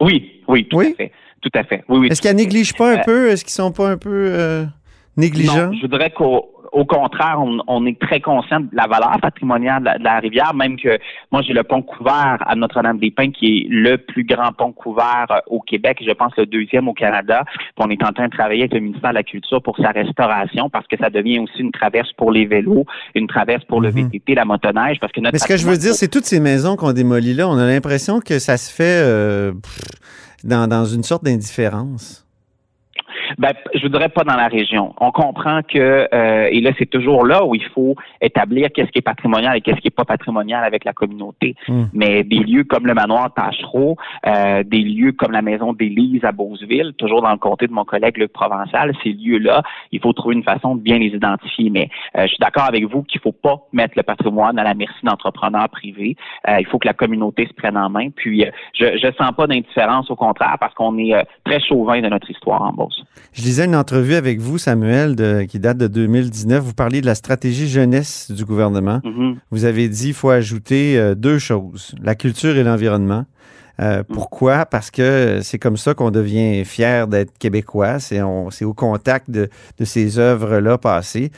Oui, 0.00 0.42
oui, 0.48 0.66
tout 0.68 0.78
Oui? 0.78 0.92
à 0.92 0.96
fait. 0.96 1.12
Tout 1.40 1.50
à 1.54 1.64
fait. 1.64 1.82
Oui, 1.88 1.98
oui. 1.98 2.08
Est-ce 2.10 2.22
qu'ils 2.22 2.36
négligent 2.36 2.74
pas 2.74 2.92
un 2.94 2.98
Euh, 2.98 3.04
peu? 3.04 3.28
Est-ce 3.30 3.44
qu'ils 3.44 3.52
sont 3.52 3.72
pas 3.72 3.90
un 3.90 3.96
peu 3.96 4.10
euh, 4.28 4.64
négligents? 5.16 5.70
Non, 5.70 5.72
je 5.74 5.82
voudrais 5.82 6.10
qu'au 6.10 6.48
au 6.72 6.86
contraire, 6.86 7.36
on, 7.38 7.58
on 7.66 7.84
est 7.84 8.00
très 8.00 8.20
conscient 8.20 8.60
de 8.60 8.68
la 8.72 8.86
valeur 8.86 9.14
patrimoniale 9.20 9.80
de 9.80 9.84
la, 9.84 9.98
de 9.98 10.04
la 10.04 10.18
rivière, 10.20 10.54
même 10.54 10.78
que 10.78 10.98
moi 11.30 11.42
j'ai 11.42 11.52
le 11.52 11.64
pont 11.64 11.82
couvert 11.82 12.38
à 12.46 12.54
Notre-Dame-des-Pins 12.56 13.30
qui 13.30 13.58
est 13.58 13.66
le 13.68 13.98
plus 13.98 14.24
grand 14.24 14.52
pont 14.52 14.72
couvert 14.72 15.26
euh, 15.30 15.36
au 15.48 15.60
Québec, 15.60 16.02
je 16.06 16.10
pense 16.12 16.32
le 16.38 16.46
deuxième 16.46 16.88
au 16.88 16.94
Canada. 16.94 17.44
Puis 17.44 17.66
on 17.76 17.90
est 17.90 18.02
en 18.02 18.12
train 18.12 18.24
de 18.28 18.32
travailler 18.32 18.62
avec 18.62 18.72
le 18.72 18.80
ministère 18.80 19.10
de 19.10 19.16
la 19.16 19.22
Culture 19.22 19.62
pour 19.62 19.76
sa 19.76 19.90
restauration 19.90 20.70
parce 20.70 20.86
que 20.86 20.96
ça 20.96 21.10
devient 21.10 21.40
aussi 21.40 21.58
une 21.60 21.72
traverse 21.72 22.10
pour 22.14 22.32
les 22.32 22.46
vélos, 22.46 22.86
une 23.14 23.26
traverse 23.26 23.64
pour 23.66 23.82
le 23.82 23.90
Mhm. 23.90 24.08
VTT, 24.08 24.34
la 24.34 24.46
motoneige, 24.46 24.98
parce 24.98 25.12
que 25.12 25.20
notre 25.20 25.34
Mais 25.34 25.40
ce 25.40 25.46
que 25.46 25.58
je 25.58 25.66
veux 25.66 25.76
dire, 25.76 25.92
c'est 25.92 26.08
toutes 26.08 26.24
ces 26.24 26.40
maisons 26.40 26.76
qu'on 26.76 26.94
démolit 26.94 27.34
là, 27.34 27.50
on 27.50 27.58
a 27.58 27.66
l'impression 27.66 28.20
que 28.20 28.38
ça 28.38 28.56
se 28.56 28.72
fait 28.74 29.02
euh, 29.04 29.52
dans, 30.42 30.66
dans 30.66 30.86
une 30.86 31.02
sorte 31.02 31.22
d'indifférence. 31.22 32.26
Ben, 33.38 33.52
je 33.74 33.82
voudrais 33.82 34.08
pas 34.08 34.24
dans 34.24 34.36
la 34.36 34.48
région. 34.48 34.94
On 35.00 35.10
comprend 35.10 35.62
que, 35.62 36.08
euh, 36.12 36.48
et 36.50 36.60
là, 36.60 36.70
c'est 36.78 36.90
toujours 36.90 37.26
là 37.26 37.44
où 37.44 37.54
il 37.54 37.64
faut 37.74 37.96
établir 38.20 38.68
qu'est-ce 38.74 38.90
qui 38.90 38.98
est 38.98 39.02
patrimonial 39.02 39.56
et 39.56 39.60
qu'est-ce 39.60 39.80
qui 39.80 39.88
est 39.88 39.96
pas 39.96 40.04
patrimonial 40.04 40.64
avec 40.64 40.84
la 40.84 40.92
communauté. 40.92 41.54
Hmm. 41.68 41.84
Mais 41.92 42.24
des 42.24 42.38
lieux 42.38 42.64
comme 42.64 42.86
le 42.86 42.94
manoir 42.94 43.32
Tachereau, 43.34 43.96
euh, 44.26 44.62
des 44.62 44.82
lieux 44.82 45.12
comme 45.12 45.32
la 45.32 45.42
maison 45.42 45.72
d'Élise 45.72 46.24
à 46.24 46.32
Beauceville, 46.32 46.92
toujours 46.98 47.22
dans 47.22 47.32
le 47.32 47.38
comté 47.38 47.66
de 47.66 47.72
mon 47.72 47.84
collègue 47.84 48.18
Luc 48.18 48.32
Provençal, 48.32 48.92
ces 49.02 49.12
lieux-là, 49.12 49.62
il 49.90 50.00
faut 50.00 50.12
trouver 50.12 50.34
une 50.34 50.44
façon 50.44 50.76
de 50.76 50.80
bien 50.80 50.98
les 50.98 51.08
identifier. 51.08 51.70
Mais 51.70 51.88
euh, 52.16 52.22
je 52.22 52.28
suis 52.28 52.38
d'accord 52.40 52.64
avec 52.64 52.84
vous 52.84 53.02
qu'il 53.02 53.20
faut 53.20 53.32
pas 53.32 53.62
mettre 53.72 53.94
le 53.96 54.02
patrimoine 54.02 54.58
à 54.58 54.64
la 54.64 54.74
merci 54.74 55.04
d'entrepreneurs 55.04 55.68
privés. 55.68 56.16
Euh, 56.48 56.58
il 56.60 56.66
faut 56.66 56.78
que 56.78 56.86
la 56.86 56.94
communauté 56.94 57.46
se 57.46 57.54
prenne 57.54 57.76
en 57.76 57.88
main. 57.88 58.10
Puis, 58.10 58.44
euh, 58.44 58.50
je, 58.74 58.98
je 58.98 59.12
sens 59.16 59.32
pas 59.36 59.46
d'indifférence, 59.46 60.10
au 60.10 60.16
contraire, 60.16 60.56
parce 60.60 60.74
qu'on 60.74 60.98
est 60.98 61.14
euh, 61.14 61.22
très 61.44 61.60
chauvin 61.60 62.00
de 62.00 62.08
notre 62.08 62.30
histoire 62.30 62.62
en 62.62 62.72
Beauce. 62.72 63.02
Je 63.32 63.42
lisais 63.42 63.64
une 63.64 63.76
entrevue 63.76 64.14
avec 64.14 64.40
vous, 64.40 64.58
Samuel, 64.58 65.16
de- 65.16 65.42
qui 65.42 65.58
date 65.58 65.78
de 65.78 65.86
2019. 65.86 66.62
Vous 66.62 66.74
parliez 66.74 67.00
de 67.00 67.06
la 67.06 67.14
stratégie 67.14 67.68
jeunesse 67.68 68.30
du 68.30 68.44
gouvernement. 68.44 69.00
Mhm. 69.04 69.36
Vous 69.50 69.64
avez 69.64 69.88
dit 69.88 70.04
qu'il 70.06 70.14
faut 70.14 70.30
ajouter 70.30 70.98
euh, 70.98 71.14
deux 71.14 71.38
choses, 71.38 71.94
la 72.02 72.14
culture 72.14 72.56
et 72.56 72.62
l'environnement. 72.62 73.24
Euh, 73.80 74.02
pourquoi? 74.06 74.66
Parce 74.66 74.90
que 74.90 75.40
c'est 75.42 75.58
comme 75.58 75.78
ça 75.78 75.94
qu'on 75.94 76.10
devient 76.10 76.62
fier 76.66 77.08
d'être 77.08 77.36
québécois. 77.38 77.98
C'est 78.00 78.20
au 78.20 78.74
contact 78.74 79.30
de, 79.30 79.48
de 79.78 79.84
ces 79.86 80.18
œuvres-là 80.18 80.76
passées. 80.76 81.32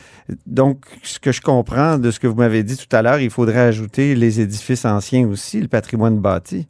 Donc, 0.44 0.84
ce 1.04 1.20
que 1.20 1.30
je 1.30 1.40
comprends 1.40 1.96
de 1.96 2.10
ce 2.10 2.18
que 2.18 2.26
vous 2.26 2.34
m'avez 2.34 2.64
dit 2.64 2.76
tout 2.76 2.94
à 2.94 3.02
l'heure, 3.02 3.20
il 3.20 3.30
faudrait 3.30 3.60
ajouter 3.60 4.16
les 4.16 4.40
édifices 4.40 4.84
anciens 4.84 5.26
aussi, 5.28 5.60
le 5.60 5.68
patrimoine 5.68 6.18
bâti. 6.18 6.66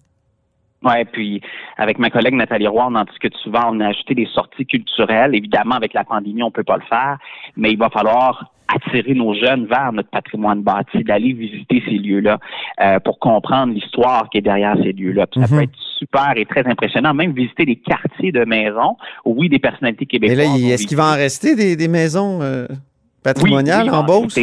Ouais, 0.84 1.04
puis 1.06 1.40
avec 1.78 1.98
ma 1.98 2.10
collègue 2.10 2.34
Nathalie 2.34 2.66
Roy, 2.68 2.86
on 2.90 2.94
en 2.94 3.04
discute 3.04 3.34
souvent. 3.38 3.70
On 3.72 3.80
a 3.80 3.88
ajouté 3.88 4.14
des 4.14 4.26
sorties 4.26 4.66
culturelles. 4.66 5.34
Évidemment, 5.34 5.74
avec 5.76 5.94
la 5.94 6.04
pandémie, 6.04 6.42
on 6.42 6.50
peut 6.50 6.62
pas 6.64 6.76
le 6.76 6.82
faire, 6.88 7.16
mais 7.56 7.70
il 7.72 7.78
va 7.78 7.88
falloir 7.90 8.50
attirer 8.68 9.14
nos 9.14 9.34
jeunes 9.34 9.66
vers 9.66 9.92
notre 9.92 10.08
patrimoine 10.08 10.62
bâti, 10.62 11.04
d'aller 11.04 11.32
visiter 11.34 11.82
ces 11.86 11.98
lieux-là 11.98 12.38
euh, 12.80 12.98
pour 13.00 13.18
comprendre 13.18 13.74
l'histoire 13.74 14.28
qui 14.30 14.38
est 14.38 14.42
derrière 14.42 14.74
ces 14.82 14.92
lieux-là. 14.92 15.26
Puis 15.26 15.40
Ça 15.40 15.46
Mhm. 15.46 15.56
peut 15.58 15.62
être 15.64 15.78
super 15.98 16.32
et 16.36 16.44
très 16.46 16.66
impressionnant. 16.66 17.12
Même 17.14 17.32
visiter 17.32 17.66
des 17.66 17.76
quartiers 17.76 18.32
de 18.32 18.44
maisons, 18.44 18.96
oui, 19.26 19.48
des 19.50 19.58
personnalités 19.58 20.06
Mais 20.12 20.18
québécoises. 20.28 20.38
là, 20.38 20.44
il- 20.56 20.64
ont 20.66 20.68
est-ce 20.70 20.86
qu'il 20.86 20.96
va 20.96 21.12
en 21.12 21.14
rester 21.14 21.54
des, 21.56 21.76
des 21.76 21.88
maisons 21.88 22.40
euh, 22.42 22.66
oui, 22.70 22.76
patrimoniales 23.22 23.84
oui, 23.84 23.90
en 23.90 24.02
Beauce? 24.02 24.38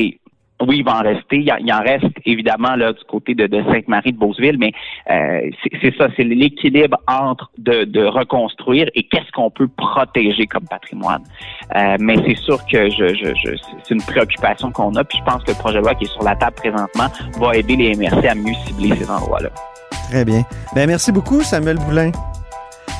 Oui, 0.68 0.78
il 0.80 0.84
va 0.86 0.98
en 1.00 1.02
rester. 1.02 1.38
Il, 1.38 1.52
en- 1.52 1.58
il 1.58 1.72
en 1.74 1.80
reste 1.82 2.06
évidemment 2.26 2.76
là 2.76 2.94
du 2.94 3.04
côté 3.06 3.34
de, 3.36 3.48
de 3.48 3.64
Sainte-Marie 3.72 4.14
de 4.14 4.18
Beauceville, 4.18 4.58
mais 4.60 4.72
euh, 5.10 5.50
c'est 5.82 5.96
ça, 5.98 6.08
c'est 6.16 6.24
l'équilibre 6.24 6.98
entre 7.08 7.50
de, 7.58 7.84
de 7.86 8.04
reconstruire 8.06 8.88
et 8.96 9.04
qu'est-ce 9.04 9.32
qu'on 9.32 9.50
peut 9.50 9.68
protéger 9.68 10.46
comme 10.48 10.66
patrimoine. 10.70 11.24
Euh, 11.76 11.98
mais 12.00 12.16
c'est 12.26 12.38
sûr 12.38 12.60
que 12.72 12.90
je, 12.90 13.08
je, 13.16 13.34
je 13.44 13.56
c'est 13.84 13.94
une 13.94 14.02
préoccupation 14.02 14.72
qu'on 14.72 14.94
a, 14.96 15.04
puis 15.04 15.18
je 15.20 15.24
pense 15.32 15.44
que 15.44 15.52
le 15.52 15.58
projet 15.58 15.78
de 15.80 15.84
loi 15.84 15.96
qui 15.96 16.06
est 16.06 16.12
sur 16.14 16.24
la 16.24 16.36
table 16.36 16.56
présentement 16.56 17.08
va 17.40 17.56
aider 17.56 17.76
les 17.76 17.96
MRC 17.96 18.26
à 18.28 18.36
mieux 18.36 18.54
cibler 18.66 18.96
ces 18.96 19.10
endroits-là. 19.10 19.50
Très 20.10 20.26
bien. 20.26 20.42
Ben, 20.76 20.88
merci 20.88 21.12
beaucoup, 21.12 21.42
Samuel 21.42 21.78
Boulin. 21.78 22.12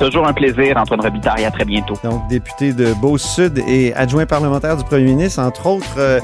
Toujours 0.00 0.26
un 0.26 0.32
plaisir, 0.32 0.76
Antoine 0.78 1.00
Robitaille. 1.02 1.44
À 1.44 1.50
très 1.50 1.64
bientôt. 1.64 1.94
donc 2.02 2.26
député 2.28 2.72
de 2.72 2.92
Beauce-Sud 3.00 3.58
et 3.68 3.92
adjoint 3.94 4.26
parlementaire 4.26 4.76
du 4.76 4.84
premier 4.84 5.04
ministre, 5.04 5.40
entre 5.40 5.66
autres 5.66 5.94
euh, 5.98 6.18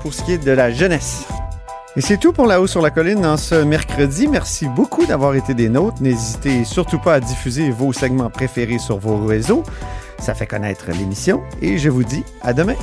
pour 0.00 0.14
ce 0.14 0.22
qui 0.22 0.32
est 0.32 0.38
de 0.38 0.50
la 0.50 0.72
jeunesse. 0.72 1.26
Et 1.96 2.00
c'est 2.00 2.16
tout 2.16 2.32
pour 2.32 2.46
La 2.46 2.60
Haut 2.60 2.66
sur 2.66 2.80
la 2.80 2.90
Colline 2.90 3.26
en 3.26 3.36
ce 3.36 3.56
mercredi. 3.56 4.28
Merci 4.28 4.68
beaucoup 4.68 5.04
d'avoir 5.04 5.34
été 5.34 5.54
des 5.54 5.68
nôtres. 5.68 6.00
N'hésitez 6.00 6.64
surtout 6.64 6.98
pas 6.98 7.14
à 7.14 7.20
diffuser 7.20 7.70
vos 7.70 7.92
segments 7.92 8.30
préférés 8.30 8.78
sur 8.78 8.98
vos 8.98 9.24
réseaux. 9.26 9.64
Ça 10.18 10.34
fait 10.34 10.46
connaître 10.46 10.90
l'émission 10.90 11.42
et 11.60 11.78
je 11.78 11.88
vous 11.88 12.04
dis 12.04 12.24
à 12.42 12.52
demain. 12.52 12.76